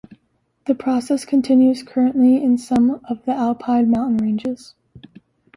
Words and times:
The 0.65 0.73
process 0.73 1.25
continues 1.25 1.83
currently 1.83 2.37
in 2.43 2.57
some 2.57 3.01
of 3.07 3.23
the 3.25 3.33
Alpide 3.33 3.85
mountain 3.87 4.17
ranges. 4.17 4.73